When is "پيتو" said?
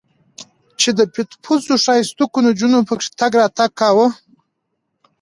1.13-1.35